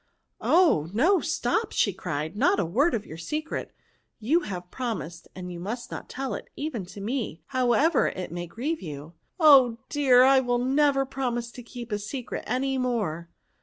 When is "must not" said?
5.61-6.09